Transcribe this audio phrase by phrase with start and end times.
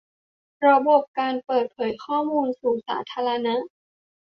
[0.67, 3.55] ระบบการเปิดเผยข้อมูลสู่สาธารณะ